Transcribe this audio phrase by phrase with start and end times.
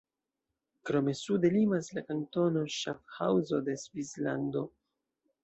[0.89, 4.67] Krome sude limas la kantono Ŝafhaŭzo de Svislando.